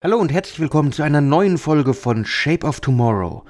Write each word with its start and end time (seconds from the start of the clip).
Hallo 0.00 0.16
und 0.18 0.30
herzlich 0.30 0.60
willkommen 0.60 0.92
zu 0.92 1.02
einer 1.02 1.20
neuen 1.20 1.58
Folge 1.58 1.92
von 1.92 2.24
Shape 2.24 2.64
of 2.64 2.78
Tomorrow. 2.78 3.42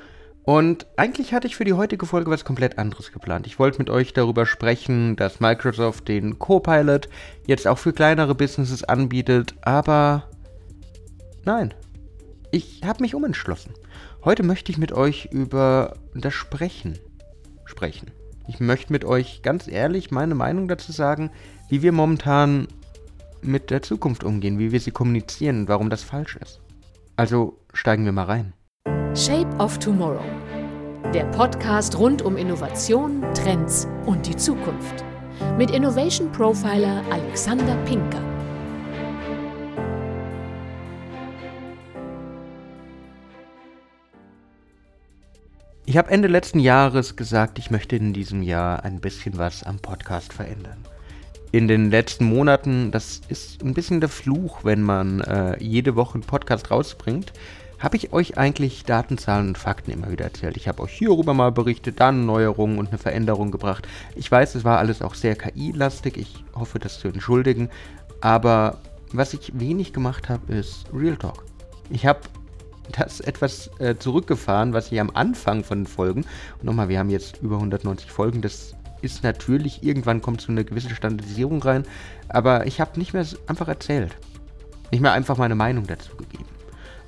Und 0.44 0.86
eigentlich 0.96 1.34
hatte 1.34 1.46
ich 1.46 1.56
für 1.56 1.66
die 1.66 1.74
heutige 1.74 2.06
Folge 2.06 2.30
was 2.30 2.46
komplett 2.46 2.78
anderes 2.78 3.12
geplant. 3.12 3.46
Ich 3.46 3.58
wollte 3.58 3.76
mit 3.76 3.90
euch 3.90 4.14
darüber 4.14 4.46
sprechen, 4.46 5.14
dass 5.14 5.40
Microsoft 5.40 6.08
den 6.08 6.38
Copilot 6.38 7.10
jetzt 7.46 7.68
auch 7.68 7.76
für 7.76 7.92
kleinere 7.92 8.34
Businesses 8.34 8.82
anbietet, 8.82 9.56
aber 9.60 10.30
nein, 11.44 11.74
ich 12.50 12.80
habe 12.82 13.02
mich 13.02 13.14
umentschlossen. 13.14 13.74
Heute 14.24 14.42
möchte 14.42 14.72
ich 14.72 14.78
mit 14.78 14.92
euch 14.92 15.26
über 15.30 15.98
das 16.14 16.32
Sprechen 16.32 16.98
sprechen. 17.66 18.10
Ich 18.48 18.58
möchte 18.58 18.90
mit 18.90 19.04
euch 19.04 19.42
ganz 19.42 19.68
ehrlich 19.68 20.10
meine 20.10 20.34
Meinung 20.34 20.66
dazu 20.66 20.92
sagen, 20.92 21.30
wie 21.68 21.82
wir 21.82 21.92
momentan 21.92 22.68
mit 23.42 23.70
der 23.70 23.82
Zukunft 23.82 24.24
umgehen, 24.24 24.58
wie 24.58 24.72
wir 24.72 24.80
sie 24.80 24.90
kommunizieren 24.90 25.60
und 25.60 25.68
warum 25.68 25.90
das 25.90 26.02
falsch 26.02 26.36
ist. 26.36 26.60
Also 27.16 27.58
steigen 27.72 28.04
wir 28.04 28.12
mal 28.12 28.24
rein. 28.24 28.52
Shape 29.14 29.48
of 29.58 29.78
Tomorrow. 29.78 30.24
Der 31.14 31.24
Podcast 31.26 31.98
rund 31.98 32.22
um 32.22 32.36
Innovation, 32.36 33.24
Trends 33.34 33.88
und 34.06 34.26
die 34.26 34.36
Zukunft. 34.36 35.04
Mit 35.56 35.70
Innovation 35.70 36.30
Profiler 36.32 37.02
Alexander 37.10 37.76
Pinker. 37.84 38.22
Ich 45.86 45.96
habe 45.96 46.10
Ende 46.10 46.28
letzten 46.28 46.60
Jahres 46.60 47.16
gesagt, 47.16 47.58
ich 47.58 47.70
möchte 47.70 47.96
in 47.96 48.12
diesem 48.12 48.42
Jahr 48.42 48.84
ein 48.84 49.00
bisschen 49.00 49.38
was 49.38 49.62
am 49.62 49.78
Podcast 49.78 50.34
verändern 50.34 50.84
in 51.52 51.68
den 51.68 51.90
letzten 51.90 52.24
Monaten, 52.24 52.90
das 52.90 53.20
ist 53.28 53.62
ein 53.62 53.74
bisschen 53.74 54.00
der 54.00 54.08
Fluch, 54.08 54.64
wenn 54.64 54.82
man 54.82 55.20
äh, 55.20 55.62
jede 55.62 55.96
Woche 55.96 56.14
einen 56.14 56.22
Podcast 56.22 56.70
rausbringt, 56.70 57.32
habe 57.78 57.96
ich 57.96 58.12
euch 58.12 58.36
eigentlich 58.36 58.84
Datenzahlen 58.84 59.48
und 59.48 59.58
Fakten 59.58 59.92
immer 59.92 60.10
wieder 60.10 60.24
erzählt. 60.24 60.56
Ich 60.56 60.68
habe 60.68 60.82
euch 60.82 60.92
hierüber 60.92 61.32
mal 61.32 61.52
berichtet, 61.52 62.00
dann 62.00 62.26
Neuerungen 62.26 62.78
und 62.78 62.88
eine 62.88 62.98
Veränderung 62.98 63.50
gebracht. 63.50 63.86
Ich 64.16 64.30
weiß, 64.30 64.56
es 64.56 64.64
war 64.64 64.78
alles 64.78 65.00
auch 65.00 65.14
sehr 65.14 65.36
KI-lastig, 65.36 66.16
ich 66.16 66.44
hoffe, 66.54 66.78
das 66.78 66.98
zu 66.98 67.08
entschuldigen, 67.08 67.70
aber 68.20 68.78
was 69.12 69.32
ich 69.32 69.58
wenig 69.58 69.92
gemacht 69.92 70.28
habe, 70.28 70.52
ist 70.52 70.86
Real 70.92 71.16
Talk. 71.16 71.44
Ich 71.88 72.04
habe 72.04 72.20
das 72.92 73.20
etwas 73.20 73.70
äh, 73.78 73.96
zurückgefahren, 73.96 74.72
was 74.72 74.90
ich 74.90 75.00
am 75.00 75.10
Anfang 75.14 75.62
von 75.64 75.80
den 75.80 75.86
Folgen, 75.86 76.22
und 76.58 76.64
nochmal, 76.64 76.88
wir 76.88 76.98
haben 76.98 77.10
jetzt 77.10 77.38
über 77.42 77.56
190 77.56 78.10
Folgen, 78.10 78.42
das 78.42 78.74
ist 79.02 79.22
natürlich, 79.22 79.82
irgendwann 79.82 80.22
kommt 80.22 80.40
so 80.40 80.52
eine 80.52 80.64
gewisse 80.64 80.94
Standardisierung 80.94 81.62
rein, 81.62 81.84
aber 82.28 82.66
ich 82.66 82.80
habe 82.80 82.98
nicht 82.98 83.12
mehr 83.12 83.26
einfach 83.46 83.68
erzählt. 83.68 84.16
Nicht 84.90 85.00
mehr 85.00 85.12
einfach 85.12 85.36
meine 85.36 85.54
Meinung 85.54 85.86
dazu 85.86 86.16
gegeben. 86.16 86.48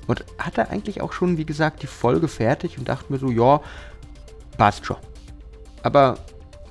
Und 0.07 0.25
hatte 0.37 0.69
eigentlich 0.69 1.01
auch 1.01 1.13
schon, 1.13 1.37
wie 1.37 1.45
gesagt, 1.45 1.83
die 1.83 1.87
Folge 1.87 2.27
fertig 2.27 2.77
und 2.77 2.89
dachte 2.89 3.11
mir 3.11 3.19
so, 3.19 3.29
ja, 3.29 3.61
passt 4.57 4.85
schon. 4.85 4.97
Aber 5.83 6.17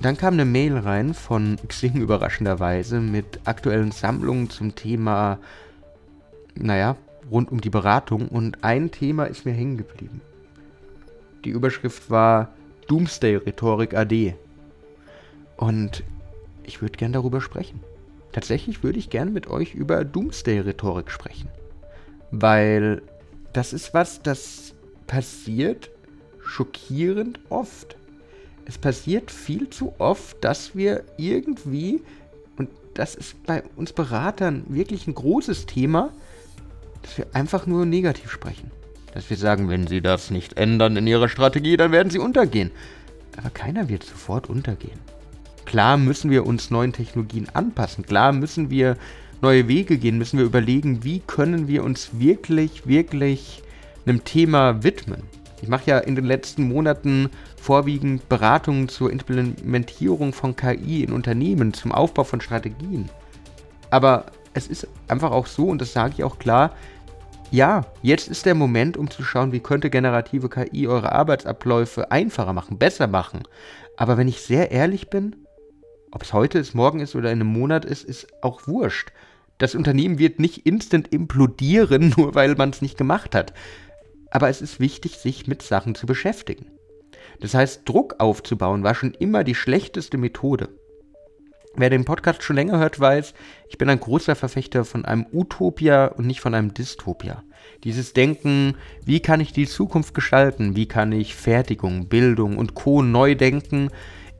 dann 0.01 0.17
kam 0.17 0.33
eine 0.33 0.45
Mail 0.45 0.77
rein 0.77 1.13
von 1.13 1.57
Xing 1.67 1.95
überraschenderweise 1.95 2.99
mit 2.99 3.41
aktuellen 3.45 3.91
Sammlungen 3.91 4.49
zum 4.49 4.75
Thema, 4.75 5.39
naja, 6.55 6.95
rund 7.29 7.51
um 7.51 7.61
die 7.61 7.69
Beratung 7.69 8.27
und 8.27 8.63
ein 8.63 8.91
Thema 8.91 9.25
ist 9.25 9.45
mir 9.45 9.53
hängen 9.53 9.77
geblieben. 9.77 10.21
Die 11.45 11.49
Überschrift 11.49 12.09
war 12.09 12.49
Doomsday-Rhetorik 12.87 13.95
AD. 13.95 14.35
Und 15.61 16.03
ich 16.63 16.81
würde 16.81 16.97
gern 16.97 17.13
darüber 17.13 17.39
sprechen. 17.39 17.81
Tatsächlich 18.31 18.81
würde 18.81 18.97
ich 18.97 19.11
gern 19.11 19.31
mit 19.31 19.45
euch 19.45 19.75
über 19.75 20.03
Doomsday-Rhetorik 20.03 21.11
sprechen. 21.11 21.49
Weil 22.31 23.03
das 23.53 23.71
ist 23.71 23.93
was, 23.93 24.23
das 24.23 24.73
passiert 25.05 25.91
schockierend 26.43 27.39
oft. 27.49 27.95
Es 28.65 28.79
passiert 28.79 29.29
viel 29.29 29.69
zu 29.69 29.93
oft, 29.99 30.43
dass 30.43 30.75
wir 30.75 31.03
irgendwie, 31.17 32.01
und 32.57 32.69
das 32.95 33.13
ist 33.13 33.43
bei 33.43 33.61
uns 33.75 33.93
Beratern 33.93 34.63
wirklich 34.67 35.05
ein 35.05 35.13
großes 35.13 35.67
Thema, 35.67 36.11
dass 37.03 37.19
wir 37.19 37.27
einfach 37.33 37.67
nur 37.67 37.85
negativ 37.85 38.31
sprechen. 38.31 38.71
Dass 39.13 39.29
wir 39.29 39.37
sagen, 39.37 39.69
wenn 39.69 39.85
sie 39.85 40.01
das 40.01 40.31
nicht 40.31 40.57
ändern 40.57 40.97
in 40.97 41.05
ihrer 41.05 41.29
Strategie, 41.29 41.77
dann 41.77 41.91
werden 41.91 42.09
sie 42.09 42.19
untergehen. 42.19 42.71
Aber 43.37 43.51
keiner 43.51 43.89
wird 43.89 44.03
sofort 44.03 44.49
untergehen. 44.49 44.99
Klar 45.71 45.95
müssen 45.95 46.29
wir 46.29 46.45
uns 46.45 46.69
neuen 46.69 46.91
Technologien 46.91 47.47
anpassen. 47.53 48.05
Klar 48.05 48.33
müssen 48.33 48.69
wir 48.69 48.97
neue 49.41 49.69
Wege 49.69 49.97
gehen, 49.97 50.17
müssen 50.17 50.37
wir 50.37 50.43
überlegen, 50.43 51.05
wie 51.05 51.21
können 51.21 51.69
wir 51.69 51.85
uns 51.85 52.09
wirklich, 52.19 52.85
wirklich 52.87 53.63
einem 54.05 54.25
Thema 54.25 54.83
widmen. 54.83 55.23
Ich 55.61 55.69
mache 55.69 55.89
ja 55.89 55.99
in 55.99 56.17
den 56.17 56.25
letzten 56.25 56.67
Monaten 56.67 57.29
vorwiegend 57.55 58.27
Beratungen 58.27 58.89
zur 58.89 59.13
Implementierung 59.13 60.33
von 60.33 60.57
KI 60.57 61.05
in 61.05 61.13
Unternehmen, 61.13 61.73
zum 61.73 61.93
Aufbau 61.93 62.25
von 62.25 62.41
Strategien. 62.41 63.09
Aber 63.91 64.25
es 64.53 64.67
ist 64.67 64.89
einfach 65.07 65.31
auch 65.31 65.47
so, 65.47 65.69
und 65.69 65.79
das 65.79 65.93
sage 65.93 66.15
ich 66.17 66.23
auch 66.25 66.37
klar, 66.37 66.75
ja, 67.49 67.85
jetzt 68.01 68.27
ist 68.27 68.45
der 68.45 68.55
Moment, 68.55 68.97
um 68.97 69.09
zu 69.09 69.23
schauen, 69.23 69.53
wie 69.53 69.61
könnte 69.61 69.89
generative 69.89 70.49
KI 70.49 70.89
eure 70.89 71.13
Arbeitsabläufe 71.13 72.11
einfacher 72.11 72.51
machen, 72.51 72.77
besser 72.77 73.07
machen. 73.07 73.43
Aber 73.95 74.17
wenn 74.17 74.27
ich 74.27 74.41
sehr 74.41 74.71
ehrlich 74.71 75.09
bin, 75.09 75.37
ob 76.11 76.23
es 76.23 76.33
heute 76.33 76.59
ist, 76.59 76.75
morgen 76.75 76.99
ist 76.99 77.15
oder 77.15 77.31
in 77.31 77.41
einem 77.41 77.51
Monat 77.51 77.85
ist, 77.85 78.03
ist 78.03 78.27
auch 78.43 78.67
wurscht. 78.67 79.11
Das 79.57 79.75
Unternehmen 79.75 80.19
wird 80.19 80.39
nicht 80.39 80.65
instant 80.65 81.13
implodieren, 81.13 82.13
nur 82.17 82.35
weil 82.35 82.55
man 82.55 82.71
es 82.71 82.81
nicht 82.81 82.97
gemacht 82.97 83.35
hat. 83.35 83.53
Aber 84.29 84.49
es 84.49 84.61
ist 84.61 84.79
wichtig, 84.79 85.17
sich 85.17 85.47
mit 85.47 85.61
Sachen 85.61 85.95
zu 85.95 86.05
beschäftigen. 86.05 86.67
Das 87.39 87.53
heißt, 87.53 87.87
Druck 87.87 88.15
aufzubauen 88.19 88.83
war 88.83 88.95
schon 88.95 89.13
immer 89.13 89.43
die 89.43 89.55
schlechteste 89.55 90.17
Methode. 90.17 90.69
Wer 91.75 91.89
den 91.89 92.03
Podcast 92.03 92.43
schon 92.43 92.57
länger 92.57 92.79
hört, 92.79 92.99
weiß, 92.99 93.33
ich 93.69 93.77
bin 93.77 93.89
ein 93.89 93.99
großer 93.99 94.35
Verfechter 94.35 94.83
von 94.83 95.05
einem 95.05 95.25
Utopia 95.31 96.07
und 96.07 96.27
nicht 96.27 96.41
von 96.41 96.53
einem 96.53 96.73
Dystopia. 96.73 97.43
Dieses 97.85 98.11
Denken, 98.11 98.75
wie 99.05 99.21
kann 99.21 99.39
ich 99.39 99.53
die 99.53 99.67
Zukunft 99.67 100.13
gestalten, 100.13 100.75
wie 100.75 100.87
kann 100.87 101.13
ich 101.13 101.33
Fertigung, 101.35 102.09
Bildung 102.09 102.57
und 102.57 102.75
Co. 102.75 103.01
neu 103.01 103.35
denken, 103.35 103.89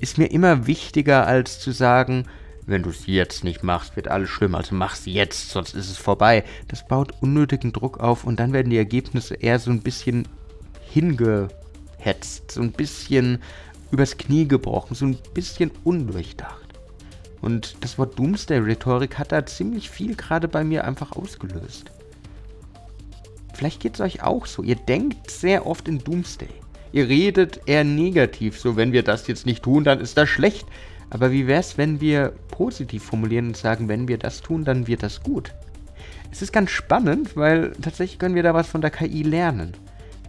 ist 0.01 0.17
mir 0.17 0.31
immer 0.31 0.67
wichtiger, 0.67 1.27
als 1.27 1.59
zu 1.59 1.71
sagen, 1.71 2.25
wenn 2.65 2.83
du 2.83 2.89
es 2.89 3.05
jetzt 3.05 3.43
nicht 3.43 3.63
machst, 3.63 3.95
wird 3.95 4.07
alles 4.07 4.29
schlimm, 4.29 4.55
also 4.55 4.75
mach's 4.75 5.05
jetzt, 5.05 5.49
sonst 5.49 5.75
ist 5.75 5.89
es 5.89 5.97
vorbei. 5.97 6.43
Das 6.67 6.87
baut 6.87 7.13
unnötigen 7.21 7.73
Druck 7.73 7.99
auf 7.99 8.23
und 8.23 8.39
dann 8.39 8.53
werden 8.53 8.69
die 8.69 8.77
Ergebnisse 8.77 9.35
eher 9.35 9.59
so 9.59 9.71
ein 9.71 9.81
bisschen 9.81 10.27
hingehetzt, 10.89 12.51
so 12.51 12.61
ein 12.61 12.71
bisschen 12.71 13.41
übers 13.91 14.17
Knie 14.17 14.47
gebrochen, 14.47 14.95
so 14.95 15.05
ein 15.05 15.17
bisschen 15.33 15.71
undurchdacht. 15.83 16.57
Und 17.41 17.77
das 17.81 17.97
Wort 17.97 18.17
Doomsday-Rhetorik 18.17 19.17
hat 19.17 19.31
da 19.31 19.45
ziemlich 19.45 19.89
viel 19.89 20.15
gerade 20.15 20.47
bei 20.47 20.63
mir 20.63 20.85
einfach 20.85 21.11
ausgelöst. 21.13 21.91
Vielleicht 23.53 23.81
geht 23.81 23.95
es 23.95 24.01
euch 24.01 24.23
auch 24.23 24.45
so. 24.45 24.63
Ihr 24.63 24.75
denkt 24.75 25.29
sehr 25.29 25.65
oft 25.65 25.87
in 25.87 25.99
Doomsday. 25.99 26.60
Ihr 26.91 27.07
redet 27.07 27.61
eher 27.65 27.83
negativ, 27.83 28.59
so 28.59 28.75
wenn 28.75 28.91
wir 28.91 29.03
das 29.03 29.27
jetzt 29.27 29.45
nicht 29.45 29.63
tun, 29.63 29.83
dann 29.83 29.99
ist 29.99 30.17
das 30.17 30.29
schlecht. 30.29 30.65
Aber 31.09 31.31
wie 31.31 31.47
wäre 31.47 31.59
es, 31.59 31.77
wenn 31.77 32.01
wir 32.01 32.33
positiv 32.49 33.03
formulieren 33.03 33.47
und 33.47 33.57
sagen, 33.57 33.87
wenn 33.89 34.07
wir 34.07 34.17
das 34.17 34.41
tun, 34.41 34.63
dann 34.63 34.87
wird 34.87 35.03
das 35.03 35.23
gut? 35.23 35.53
Es 36.31 36.41
ist 36.41 36.53
ganz 36.53 36.71
spannend, 36.71 37.35
weil 37.35 37.73
tatsächlich 37.81 38.17
können 38.17 38.35
wir 38.35 38.43
da 38.43 38.53
was 38.53 38.67
von 38.67 38.81
der 38.81 38.91
KI 38.91 39.23
lernen. 39.23 39.73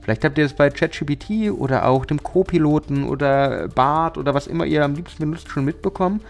Vielleicht 0.03 0.25
habt 0.25 0.37
ihr 0.37 0.45
es 0.45 0.55
bei 0.55 0.69
ChatGPT 0.69 1.53
oder 1.53 1.87
auch 1.87 2.05
dem 2.05 2.23
Co-Piloten 2.23 3.05
oder 3.05 3.69
BART 3.69 4.19
oder 4.19 4.35
was 4.35 4.49
immer 4.49 4.67
ihr 4.67 4.85
am 4.85 4.95
liebsten 4.95 5.21
benutzt 5.21 5.49
schon 5.49 5.65
mitbekommen. 5.65 6.21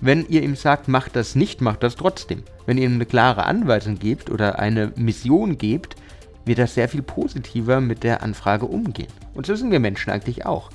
Wenn 0.00 0.26
ihr 0.28 0.42
ihm 0.42 0.56
sagt, 0.56 0.88
macht 0.88 1.14
das 1.14 1.34
nicht, 1.34 1.60
macht 1.60 1.82
das 1.82 1.96
trotzdem. 1.96 2.42
Wenn 2.64 2.78
ihr 2.78 2.84
ihm 2.84 2.94
eine 2.94 3.04
klare 3.04 3.44
Anweisung 3.44 3.98
gebt 3.98 4.30
oder 4.30 4.58
eine 4.58 4.92
Mission 4.96 5.58
gebt, 5.58 5.96
wird 6.48 6.58
er 6.58 6.66
sehr 6.66 6.88
viel 6.88 7.02
positiver 7.02 7.80
mit 7.80 8.02
der 8.02 8.22
Anfrage 8.22 8.66
umgehen. 8.66 9.12
Und 9.34 9.46
so 9.46 9.54
sind 9.54 9.70
wir 9.70 9.80
Menschen 9.80 10.10
eigentlich 10.10 10.44
auch. 10.46 10.70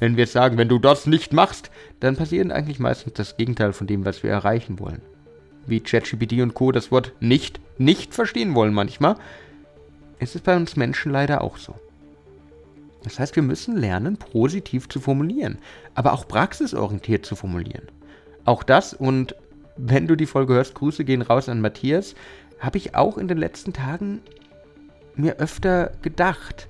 Wenn 0.00 0.16
wir 0.16 0.26
sagen, 0.26 0.58
wenn 0.58 0.68
du 0.68 0.78
das 0.78 1.06
nicht 1.06 1.32
machst, 1.32 1.70
dann 2.00 2.16
passiert 2.16 2.50
eigentlich 2.50 2.78
meistens 2.78 3.14
das 3.14 3.36
Gegenteil 3.36 3.72
von 3.72 3.86
dem, 3.86 4.04
was 4.04 4.22
wir 4.22 4.30
erreichen 4.30 4.78
wollen. 4.78 5.02
Wie 5.66 5.80
ChatGPT 5.80 6.40
und 6.40 6.54
Co. 6.54 6.72
das 6.72 6.90
Wort 6.90 7.12
nicht, 7.20 7.60
nicht 7.78 8.14
verstehen 8.14 8.54
wollen 8.54 8.74
manchmal, 8.74 9.16
ist 10.18 10.34
es 10.34 10.40
bei 10.40 10.56
uns 10.56 10.76
Menschen 10.76 11.12
leider 11.12 11.42
auch 11.42 11.56
so. 11.56 11.74
Das 13.02 13.18
heißt, 13.18 13.36
wir 13.36 13.42
müssen 13.42 13.76
lernen, 13.76 14.16
positiv 14.16 14.88
zu 14.88 15.00
formulieren, 15.00 15.58
aber 15.94 16.12
auch 16.12 16.26
praxisorientiert 16.26 17.24
zu 17.24 17.36
formulieren. 17.36 17.88
Auch 18.44 18.62
das 18.62 18.94
und 18.94 19.34
wenn 19.76 20.06
du 20.06 20.16
die 20.16 20.26
Folge 20.26 20.54
hörst, 20.54 20.74
Grüße 20.74 21.04
gehen 21.04 21.22
raus 21.22 21.48
an 21.48 21.60
Matthias, 21.60 22.14
habe 22.58 22.78
ich 22.78 22.96
auch 22.96 23.16
in 23.18 23.28
den 23.28 23.38
letzten 23.38 23.72
Tagen 23.72 24.20
mir 25.18 25.36
öfter 25.36 25.92
gedacht. 26.02 26.68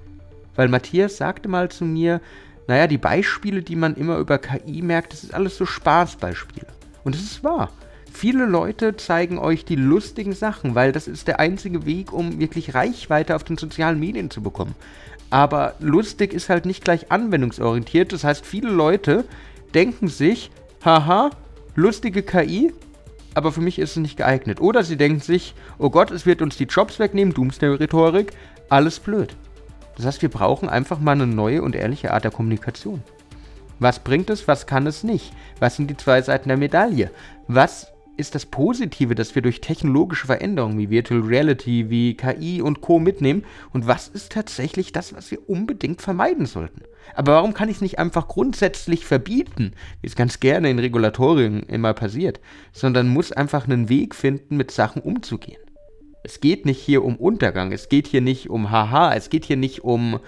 Weil 0.57 0.69
Matthias 0.69 1.17
sagte 1.17 1.49
mal 1.49 1.71
zu 1.71 1.85
mir, 1.85 2.21
naja, 2.67 2.87
die 2.87 2.99
Beispiele, 2.99 3.63
die 3.63 3.77
man 3.77 3.95
immer 3.95 4.19
über 4.19 4.39
KI 4.39 4.83
merkt, 4.83 5.13
das 5.13 5.25
ist 5.25 5.35
alles 5.35 5.57
so 5.57 5.65
Spaßbeispiele. 5.65 6.67
Und 7.05 7.15
es 7.15 7.23
ist 7.23 7.45
wahr. 7.45 7.71
Viele 8.13 8.47
Leute 8.47 8.97
zeigen 8.97 9.39
euch 9.39 9.65
die 9.65 9.77
lustigen 9.77 10.33
Sachen, 10.33 10.75
weil 10.75 10.93
das 10.93 11.09
ist 11.09 11.29
der 11.29 11.39
einzige 11.41 11.87
Weg, 11.87 12.13
um 12.13 12.41
wirklich 12.41 12.75
Reichweite 12.75 13.37
auf 13.37 13.45
den 13.45 13.57
sozialen 13.57 14.01
Medien 14.01 14.31
zu 14.31 14.43
bekommen. 14.43 14.75
Aber 15.31 15.75
lustig 15.79 16.33
ist 16.33 16.49
halt 16.49 16.67
nicht 16.67 16.85
gleich 16.85 17.13
anwendungsorientiert. 17.13 18.13
Das 18.13 18.25
heißt, 18.25 18.45
viele 18.45 18.71
Leute 18.71 19.25
denken 19.75 20.09
sich, 20.09 20.51
haha, 20.85 21.31
lustige 21.75 22.23
KI, 22.23 22.73
aber 23.39 23.53
für 23.53 23.61
mich 23.61 23.79
ist 23.79 23.93
es 23.93 23.97
nicht 23.97 24.17
geeignet. 24.17 24.61
Oder 24.61 24.83
sie 24.83 24.97
denken 24.97 25.21
sich, 25.21 25.55
oh 25.79 25.91
Gott, 25.91 26.11
es 26.11 26.27
wird 26.27 26.43
uns 26.43 26.57
die 26.57 26.65
Jobs 26.65 26.99
wegnehmen, 26.99 27.33
Doomsday-Rhetorik, 27.33 28.33
alles 28.69 28.99
blöd. 28.99 29.37
Das 29.97 30.05
heißt, 30.05 30.23
wir 30.23 30.29
brauchen 30.29 30.69
einfach 30.69 30.99
mal 30.99 31.13
eine 31.13 31.29
neue 31.29 31.63
und 31.63 31.77
ehrliche 31.77 32.13
Art 32.13 32.25
der 32.25 32.33
Kommunikation. 32.33 33.03
Was 33.79 34.01
bringt 34.01 34.29
es, 34.29 34.49
was 34.49 34.67
kann 34.67 34.89
es 34.89 35.05
nicht? 35.05 35.33
Was 35.61 35.77
sind 35.77 35.89
die 35.89 35.97
zwei 35.97 36.21
Seiten 36.21 36.49
der 36.49 36.59
Medaille? 36.59 37.13
Was 37.47 37.93
ist 38.19 38.35
das 38.35 38.47
Positive, 38.47 39.15
das 39.15 39.35
wir 39.35 39.43
durch 39.43 39.61
technologische 39.61 40.27
Veränderungen 40.27 40.79
wie 40.79 40.91
Virtual 40.91 41.21
Reality, 41.21 41.89
wie 41.89 42.15
KI 42.15 42.61
und 42.61 42.81
Co. 42.81 42.99
mitnehmen? 42.99 43.45
Und 43.73 43.87
was 43.87 44.09
ist 44.09 44.33
tatsächlich 44.33 44.93
das, 44.93 45.15
was 45.15 45.31
wir 45.31 45.49
unbedingt 45.49 46.03
vermeiden 46.03 46.45
sollten? 46.45 46.83
Aber 47.15 47.35
warum 47.35 47.55
kann 47.55 47.69
ich 47.69 47.77
es 47.77 47.83
nicht 47.83 47.99
einfach 47.99 48.29
grundsätzlich 48.29 49.07
verbieten, 49.07 49.73
wie 50.01 50.09
es 50.09 50.17
ganz 50.17 50.41
gerne 50.41 50.69
in 50.69 50.79
Regulatorien 50.79 51.63
immer 51.63 51.95
passiert, 51.95 52.41
sondern 52.73 53.09
muss 53.09 53.33
einfach 53.33 53.65
einen 53.65 53.89
Weg 53.89 54.15
finden, 54.15 54.57
mit 54.57 54.71
Sachen 54.73 55.01
umzugehen? 55.01 55.63
Es 56.25 56.41
geht 56.41 56.67
nicht 56.67 56.81
hier 56.81 57.05
um 57.05 57.17
Untergang, 57.17 57.73
es 57.73 57.89
geht 57.89 58.09
hier 58.09 58.21
nicht 58.21 58.51
um 58.51 58.71
Haha, 58.71 59.15
es 59.15 59.31
geht 59.31 59.45
hier 59.45 59.57
nicht 59.57 59.85
um 59.85 60.19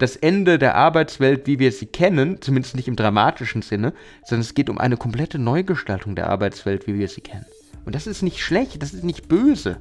das 0.00 0.16
Ende 0.16 0.58
der 0.58 0.76
Arbeitswelt, 0.76 1.46
wie 1.46 1.58
wir 1.58 1.72
sie 1.72 1.86
kennen, 1.86 2.40
zumindest 2.40 2.74
nicht 2.74 2.88
im 2.88 2.96
dramatischen 2.96 3.62
Sinne, 3.62 3.92
sondern 4.24 4.40
es 4.40 4.54
geht 4.54 4.70
um 4.70 4.78
eine 4.78 4.96
komplette 4.96 5.38
Neugestaltung 5.38 6.16
der 6.16 6.28
Arbeitswelt, 6.28 6.86
wie 6.86 6.98
wir 6.98 7.08
sie 7.08 7.20
kennen. 7.20 7.44
Und 7.84 7.94
das 7.94 8.06
ist 8.06 8.22
nicht 8.22 8.40
schlecht, 8.40 8.82
das 8.82 8.94
ist 8.94 9.04
nicht 9.04 9.28
böse. 9.28 9.76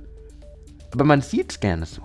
Aber 0.91 1.05
man 1.05 1.21
sieht 1.21 1.51
es 1.51 1.59
gerne 1.59 1.85
so. 1.85 2.01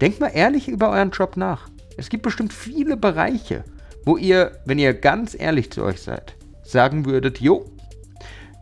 Denkt 0.00 0.20
mal 0.20 0.28
ehrlich 0.28 0.68
über 0.68 0.90
euren 0.90 1.10
Job 1.10 1.36
nach. 1.36 1.68
Es 1.96 2.08
gibt 2.08 2.22
bestimmt 2.22 2.52
viele 2.52 2.96
Bereiche, 2.96 3.64
wo 4.04 4.16
ihr, 4.16 4.52
wenn 4.64 4.78
ihr 4.78 4.94
ganz 4.94 5.34
ehrlich 5.38 5.72
zu 5.72 5.82
euch 5.82 6.00
seid, 6.00 6.36
sagen 6.62 7.04
würdet, 7.04 7.40
jo, 7.40 7.68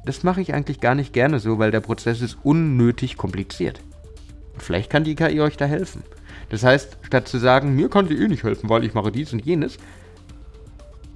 das 0.06 0.22
mache 0.22 0.40
ich 0.40 0.54
eigentlich 0.54 0.80
gar 0.80 0.94
nicht 0.94 1.12
gerne 1.12 1.40
so, 1.40 1.58
weil 1.58 1.72
der 1.72 1.80
Prozess 1.80 2.22
ist 2.22 2.38
unnötig 2.42 3.18
kompliziert. 3.18 3.80
Vielleicht 4.56 4.88
kann 4.88 5.04
die 5.04 5.14
KI 5.14 5.40
euch 5.40 5.58
da 5.58 5.66
helfen. 5.66 6.02
Das 6.48 6.62
heißt, 6.62 6.98
statt 7.02 7.28
zu 7.28 7.38
sagen, 7.38 7.74
mir 7.74 7.88
kann 7.88 8.08
sie 8.08 8.14
eh 8.14 8.28
nicht 8.28 8.44
helfen, 8.44 8.68
weil 8.68 8.84
ich 8.84 8.94
mache 8.94 9.10
dies 9.10 9.32
und 9.32 9.44
jenes, 9.44 9.78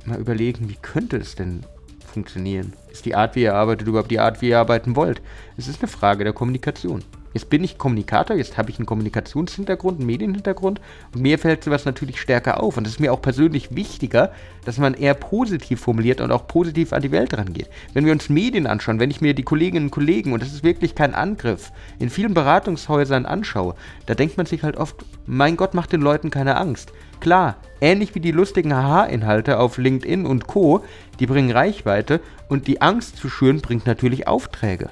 mal 0.04 0.18
überlegen, 0.18 0.68
wie 0.68 0.78
könnte 0.80 1.16
es 1.16 1.34
denn 1.34 1.64
funktionieren? 2.12 2.72
Ist 2.90 3.04
die 3.04 3.14
Art, 3.14 3.36
wie 3.36 3.42
ihr 3.42 3.54
arbeitet, 3.54 3.86
überhaupt 3.86 4.10
die 4.10 4.18
Art, 4.18 4.42
wie 4.42 4.48
ihr 4.48 4.58
arbeiten 4.58 4.96
wollt? 4.96 5.22
Es 5.56 5.68
ist 5.68 5.80
eine 5.80 5.88
Frage 5.88 6.24
der 6.24 6.32
Kommunikation. 6.32 7.04
Jetzt 7.32 7.48
bin 7.48 7.62
ich 7.62 7.78
Kommunikator, 7.78 8.36
jetzt 8.36 8.58
habe 8.58 8.70
ich 8.70 8.78
einen 8.78 8.86
Kommunikationshintergrund, 8.86 9.98
einen 9.98 10.06
Medienhintergrund 10.06 10.80
und 11.14 11.22
mir 11.22 11.38
fällt 11.38 11.62
sowas 11.62 11.84
natürlich 11.84 12.20
stärker 12.20 12.60
auf. 12.60 12.76
Und 12.76 12.86
es 12.86 12.94
ist 12.94 13.00
mir 13.00 13.12
auch 13.12 13.22
persönlich 13.22 13.74
wichtiger, 13.76 14.32
dass 14.64 14.78
man 14.78 14.94
eher 14.94 15.14
positiv 15.14 15.80
formuliert 15.80 16.20
und 16.20 16.32
auch 16.32 16.48
positiv 16.48 16.92
an 16.92 17.02
die 17.02 17.12
Welt 17.12 17.32
rangeht. 17.34 17.68
Wenn 17.94 18.04
wir 18.04 18.12
uns 18.12 18.30
Medien 18.30 18.66
anschauen, 18.66 18.98
wenn 18.98 19.12
ich 19.12 19.20
mir 19.20 19.34
die 19.34 19.44
Kolleginnen 19.44 19.86
und 19.86 19.90
Kollegen, 19.92 20.32
und 20.32 20.42
das 20.42 20.52
ist 20.52 20.64
wirklich 20.64 20.96
kein 20.96 21.14
Angriff, 21.14 21.70
in 22.00 22.10
vielen 22.10 22.34
Beratungshäusern 22.34 23.26
anschaue, 23.26 23.76
da 24.06 24.14
denkt 24.14 24.36
man 24.36 24.46
sich 24.46 24.64
halt 24.64 24.76
oft, 24.76 25.04
mein 25.24 25.56
Gott, 25.56 25.74
macht 25.74 25.92
den 25.92 26.00
Leuten 26.00 26.30
keine 26.30 26.56
Angst. 26.56 26.92
Klar, 27.20 27.58
ähnlich 27.80 28.14
wie 28.16 28.20
die 28.20 28.32
lustigen 28.32 28.74
Haha-Inhalte 28.74 29.60
auf 29.60 29.78
LinkedIn 29.78 30.26
und 30.26 30.48
Co., 30.48 30.82
die 31.20 31.26
bringen 31.26 31.52
Reichweite 31.52 32.20
und 32.48 32.66
die 32.66 32.80
Angst 32.80 33.18
zu 33.18 33.28
schüren 33.28 33.60
bringt 33.60 33.86
natürlich 33.86 34.26
Aufträge 34.26 34.90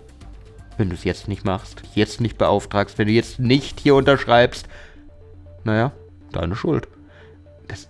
wenn 0.78 0.88
du 0.88 0.94
es 0.94 1.04
jetzt 1.04 1.28
nicht 1.28 1.44
machst, 1.44 1.82
jetzt 1.94 2.20
nicht 2.20 2.38
beauftragst, 2.38 2.98
wenn 2.98 3.08
du 3.08 3.12
jetzt 3.12 3.38
nicht 3.38 3.80
hier 3.80 3.94
unterschreibst, 3.94 4.68
naja, 5.64 5.92
deine 6.32 6.56
Schuld. 6.56 6.88
Das 7.66 7.88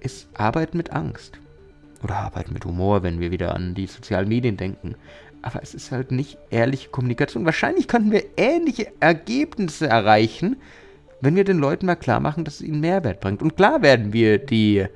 ist 0.00 0.28
Arbeit 0.34 0.74
mit 0.74 0.92
Angst. 0.92 1.38
Oder 2.02 2.16
Arbeit 2.16 2.50
mit 2.50 2.64
Humor, 2.64 3.02
wenn 3.02 3.20
wir 3.20 3.30
wieder 3.30 3.54
an 3.54 3.74
die 3.74 3.86
sozialen 3.86 4.28
Medien 4.28 4.56
denken. 4.56 4.94
Aber 5.42 5.62
es 5.62 5.74
ist 5.74 5.92
halt 5.92 6.12
nicht 6.12 6.38
ehrliche 6.50 6.88
Kommunikation. 6.88 7.44
Wahrscheinlich 7.44 7.88
könnten 7.88 8.10
wir 8.10 8.24
ähnliche 8.36 8.92
Ergebnisse 9.00 9.86
erreichen, 9.86 10.56
wenn 11.20 11.36
wir 11.36 11.44
den 11.44 11.58
Leuten 11.58 11.86
mal 11.86 11.96
klar 11.96 12.20
machen, 12.20 12.44
dass 12.44 12.54
es 12.54 12.62
ihnen 12.62 12.80
Mehrwert 12.80 13.20
bringt. 13.20 13.42
Und 13.42 13.56
klar 13.56 13.82
werden 13.82 14.12
wir 14.14 14.38
die 14.38 14.86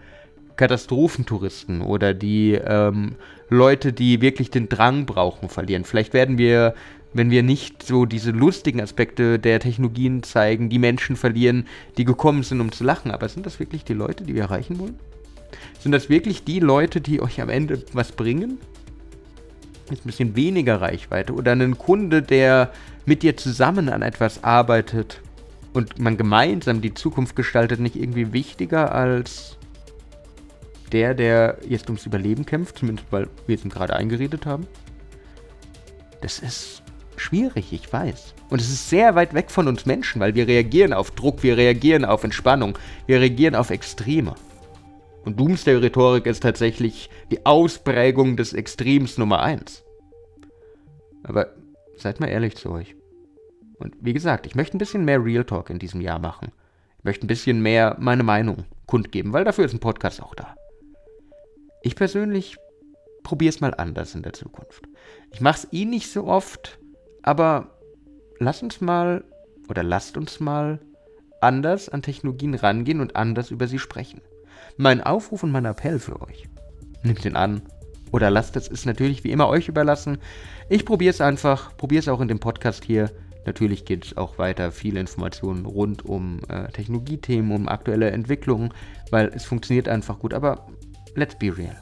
Katastrophentouristen 0.57 1.83
oder 1.83 2.15
die 2.15 2.53
ähm, 2.55 3.17
Leute, 3.49 3.93
die 3.93 4.21
wirklich 4.21 4.51
den 4.51 4.69
Drang 4.69 5.05
brauchen, 5.05 5.49
verlieren. 5.49 5.85
Vielleicht 5.85 6.15
werden 6.15 6.39
wir 6.39 6.75
wenn 7.15 7.31
wir 7.31 7.43
nicht 7.43 7.83
so 7.85 8.05
diese 8.05 8.33
lustigen 8.33 8.81
Aspekte 8.81 9.39
der 9.39 9.61
Technologien 9.61 10.23
zeigen, 10.23 10.69
die 10.69 10.81
Menschen 10.81 11.17
verlieren, 11.17 11.67
die 11.97 12.05
gekommen 12.05 12.43
sind, 12.43 12.61
um 12.61 12.73
zu 12.73 12.85
lachen. 12.85 13.13
Aber 13.13 13.29
sind 13.29 13.47
das 13.47 13.61
wirklich 13.61 13.85
die 13.85 13.95
Leute, 13.95 14.25
die 14.25 14.35
wir 14.35 14.43
erreichen 14.43 14.79
wollen? 14.79 14.99
Sind 15.79 15.93
das 15.93 16.09
wirklich 16.09 16.45
die 16.45 16.59
Leute, 16.59 17.01
die 17.01 17.23
euch 17.23 17.41
am 17.41 17.49
Ende 17.49 17.83
was 17.93 18.13
bringen? 18.13 18.59
Ist 19.91 20.05
ein 20.05 20.07
bisschen 20.07 20.37
weniger 20.37 20.81
Reichweite 20.81 21.35
oder 21.35 21.53
einen 21.53 21.79
Kunde, 21.79 22.21
der 22.21 22.73
mit 23.07 23.23
dir 23.23 23.37
zusammen 23.37 23.89
an 23.89 24.03
etwas 24.03 24.43
arbeitet 24.43 25.21
und 25.73 25.99
man 25.99 26.17
gemeinsam 26.17 26.81
die 26.81 26.95
Zukunft 26.95 27.37
gestaltet, 27.37 27.81
nicht 27.81 27.97
irgendwie 27.97 28.33
wichtiger 28.33 28.93
als 28.93 29.57
der, 30.91 31.15
der 31.15 31.59
jetzt 31.69 31.89
ums 31.89 32.07
Überleben 32.07 32.47
kämpft, 32.47 32.79
zumindest 32.79 33.07
weil 33.11 33.29
wir 33.47 33.57
es 33.57 33.65
ihm 33.65 33.71
gerade 33.71 33.95
eingeredet 33.95 34.47
haben? 34.47 34.67
Das 36.23 36.39
ist 36.39 36.84
schwierig, 37.25 37.73
ich 37.73 37.93
weiß. 37.93 38.35
Und 38.51 38.61
es 38.61 38.69
ist 38.69 38.91
sehr 38.91 39.15
weit 39.15 39.35
weg 39.35 39.51
von 39.51 39.67
uns 39.67 39.87
Menschen, 39.87 40.21
weil 40.21 40.35
wir 40.35 40.47
reagieren 40.47 40.93
auf 40.93 41.11
Druck, 41.11 41.43
wir 41.43 41.57
reagieren 41.57 42.05
auf 42.05 42.23
Entspannung, 42.23 42.79
wir 43.07 43.21
reagieren 43.21 43.55
auf 43.55 43.71
Extreme. 43.71 44.35
Und 45.25 45.41
Doomsday-Rhetorik 45.41 46.27
ist 46.27 46.43
tatsächlich 46.43 47.09
die 47.31 47.47
Ausprägung 47.47 48.37
des 48.37 48.53
Extrems 48.53 49.17
Nummer 49.17 49.43
1. 49.43 49.83
Aber 51.23 51.55
seid 51.97 52.21
mal 52.21 52.29
ehrlich 52.29 52.57
zu 52.57 52.71
euch. 52.71 52.95
Und 53.79 53.97
wie 54.01 54.13
gesagt, 54.13 54.47
ich 54.47 54.55
möchte 54.55 54.77
ein 54.77 54.79
bisschen 54.79 55.07
mehr 55.07 55.25
Real 55.25 55.45
Talk 55.45 55.71
in 55.71 55.79
diesem 55.79 56.03
Jahr 56.03 56.19
machen. 56.19 56.53
Ich 56.99 57.05
möchte 57.05 57.25
ein 57.25 57.29
bisschen 57.29 57.63
mehr 57.63 57.97
meine 57.99 58.23
Meinung 58.23 58.65
kundgeben, 58.87 59.33
weil 59.33 59.45
dafür 59.45 59.65
ist 59.65 59.73
ein 59.73 59.81
Podcast 59.81 60.23
auch 60.23 60.35
da. 60.35 60.55
Ich 61.83 61.97
persönlich 61.97 62.57
probiere 63.23 63.49
es 63.49 63.61
mal 63.61 63.75
anders 63.75 64.15
in 64.15 64.23
der 64.23 64.35
Zukunft. 64.35 64.85
Ich 65.33 65.41
mache 65.41 65.67
es 65.67 65.73
eh 65.73 65.87
nicht 65.87 66.11
so 66.13 66.27
oft, 66.27 66.79
aber 67.25 67.69
lass 68.39 68.63
uns 68.63 68.81
mal 68.81 69.25
oder 69.69 69.83
lasst 69.83 70.17
uns 70.17 70.41
mal 70.41 70.79
anders 71.41 71.89
an 71.89 72.03
Technologien 72.03 72.55
rangehen 72.55 73.01
und 73.01 73.17
anders 73.17 73.51
über 73.51 73.67
sie 73.67 73.79
sprechen. 73.79 74.21
Mein 74.77 75.03
Aufruf 75.03 75.43
und 75.43 75.51
mein 75.51 75.65
Appell 75.65 75.99
für 75.99 76.21
euch. 76.21 76.49
Nehmt 77.03 77.25
ihn 77.25 77.37
an 77.37 77.63
oder 78.13 78.31
lasst 78.31 78.57
es, 78.57 78.69
ist 78.69 78.87
natürlich 78.87 79.25
wie 79.25 79.33
immer 79.33 79.49
euch 79.49 79.69
überlassen. 79.69 80.19
Ich 80.69 80.85
probiere 80.85 81.11
es 81.11 81.21
einfach, 81.21 81.77
probiere 81.77 82.01
es 82.01 82.09
auch 82.09 82.21
in 82.21 82.29
dem 82.29 82.41
Podcast 82.41 82.85
hier. 82.85 83.11
Natürlich 83.47 83.85
geht 83.85 84.05
es 84.05 84.17
auch 84.17 84.39
weiter 84.39 84.71
viele 84.71 85.01
Informationen 85.01 85.67
rund 85.67 86.05
um 86.05 86.41
äh, 86.49 86.71
Technologiethemen, 86.73 87.53
um 87.53 87.69
aktuelle 87.69 88.11
Entwicklungen, 88.11 88.73
weil 89.11 89.31
es 89.35 89.45
funktioniert 89.45 89.89
einfach 89.89 90.19
gut. 90.19 90.35
Aber 90.35 90.67
let's 91.15 91.39
be 91.39 91.57
real. 91.57 91.77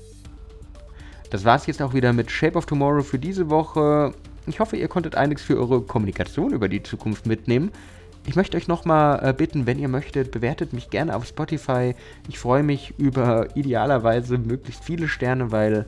Das 1.30 1.44
war 1.44 1.56
es 1.56 1.66
jetzt 1.66 1.80
auch 1.80 1.94
wieder 1.94 2.12
mit 2.12 2.30
Shape 2.30 2.58
of 2.58 2.66
Tomorrow 2.66 3.02
für 3.02 3.18
diese 3.18 3.48
Woche. 3.48 4.12
Ich 4.46 4.60
hoffe, 4.60 4.76
ihr 4.76 4.88
konntet 4.88 5.14
einiges 5.14 5.44
für 5.44 5.58
eure 5.58 5.82
Kommunikation 5.82 6.52
über 6.52 6.68
die 6.68 6.82
Zukunft 6.82 7.26
mitnehmen. 7.26 7.70
Ich 8.26 8.36
möchte 8.36 8.56
euch 8.56 8.68
nochmal 8.68 9.20
äh, 9.22 9.32
bitten, 9.32 9.66
wenn 9.66 9.78
ihr 9.78 9.88
möchtet, 9.88 10.30
bewertet 10.30 10.72
mich 10.72 10.90
gerne 10.90 11.14
auf 11.14 11.26
Spotify. 11.26 11.94
Ich 12.28 12.38
freue 12.38 12.62
mich 12.62 12.94
über 12.98 13.48
idealerweise 13.56 14.38
möglichst 14.38 14.84
viele 14.84 15.08
Sterne, 15.08 15.50
weil 15.50 15.86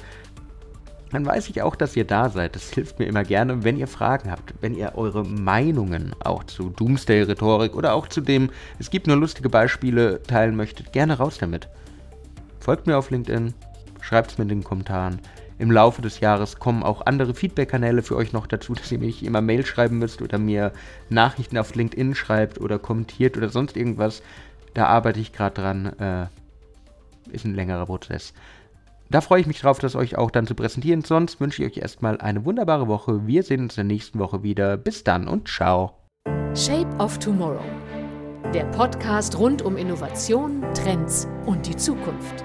dann 1.10 1.26
weiß 1.26 1.48
ich 1.48 1.62
auch, 1.62 1.76
dass 1.76 1.94
ihr 1.94 2.04
da 2.04 2.28
seid. 2.28 2.56
Das 2.56 2.72
hilft 2.72 2.98
mir 2.98 3.06
immer 3.06 3.22
gerne, 3.22 3.62
wenn 3.62 3.76
ihr 3.76 3.86
Fragen 3.86 4.32
habt, 4.32 4.54
wenn 4.60 4.74
ihr 4.74 4.92
eure 4.96 5.24
Meinungen 5.24 6.12
auch 6.24 6.42
zu 6.42 6.70
Doomsday-Rhetorik 6.70 7.76
oder 7.76 7.94
auch 7.94 8.08
zu 8.08 8.20
dem, 8.20 8.50
es 8.80 8.90
gibt 8.90 9.06
nur 9.06 9.16
lustige 9.16 9.48
Beispiele, 9.48 10.20
teilen 10.22 10.56
möchtet. 10.56 10.92
Gerne 10.92 11.18
raus 11.18 11.38
damit. 11.38 11.68
Folgt 12.58 12.88
mir 12.88 12.98
auf 12.98 13.10
LinkedIn, 13.10 13.54
schreibt 14.00 14.32
es 14.32 14.38
mir 14.38 14.42
in 14.42 14.48
den 14.48 14.64
Kommentaren 14.64 15.20
im 15.58 15.70
Laufe 15.70 16.02
des 16.02 16.20
Jahres 16.20 16.58
kommen 16.58 16.82
auch 16.82 17.06
andere 17.06 17.34
Feedback-Kanäle 17.34 18.02
für 18.02 18.16
euch 18.16 18.32
noch 18.32 18.46
dazu, 18.46 18.74
dass 18.74 18.90
ihr 18.90 18.98
mir 18.98 19.06
nicht 19.06 19.22
immer 19.22 19.40
Mail 19.40 19.64
schreiben 19.64 19.98
müsst 19.98 20.22
oder 20.22 20.38
mir 20.38 20.72
Nachrichten 21.10 21.58
auf 21.58 21.74
LinkedIn 21.74 22.14
schreibt 22.14 22.60
oder 22.60 22.78
kommentiert 22.78 23.36
oder 23.36 23.48
sonst 23.48 23.76
irgendwas. 23.76 24.22
Da 24.74 24.86
arbeite 24.86 25.20
ich 25.20 25.32
gerade 25.32 25.54
dran. 25.54 25.86
Äh, 25.98 26.26
ist 27.32 27.44
ein 27.44 27.54
längerer 27.54 27.86
Prozess. 27.86 28.34
Da 29.10 29.20
freue 29.20 29.40
ich 29.40 29.46
mich 29.46 29.60
drauf, 29.60 29.78
das 29.78 29.96
euch 29.96 30.18
auch 30.18 30.30
dann 30.30 30.46
zu 30.46 30.54
präsentieren. 30.54 31.02
Sonst 31.02 31.40
wünsche 31.40 31.62
ich 31.62 31.70
euch 31.70 31.82
erstmal 31.82 32.20
eine 32.20 32.44
wunderbare 32.44 32.88
Woche. 32.88 33.26
Wir 33.26 33.42
sehen 33.42 33.62
uns 33.62 33.78
in 33.78 33.88
der 33.88 33.94
nächsten 33.94 34.18
Woche 34.18 34.42
wieder. 34.42 34.76
Bis 34.76 35.04
dann 35.04 35.28
und 35.28 35.48
ciao. 35.48 35.92
Shape 36.54 36.88
of 36.98 37.18
Tomorrow. 37.18 37.64
Der 38.52 38.64
Podcast 38.66 39.38
rund 39.38 39.62
um 39.62 39.76
Innovation, 39.76 40.62
Trends 40.74 41.26
und 41.46 41.66
die 41.66 41.76
Zukunft 41.76 42.44